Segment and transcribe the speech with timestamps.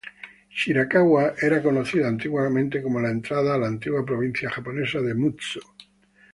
[0.49, 5.59] Shirakawa era conocida antiguamente como la entrada a la antigua provincia japonesa de Mutsu.